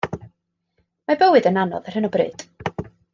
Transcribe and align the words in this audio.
Mae 1.09 1.17
bywyd 1.19 1.49
yn 1.51 1.61
anodd 1.65 1.91
ar 1.91 1.99
hyn 1.99 2.09
o 2.09 2.13
bryd. 2.17 2.47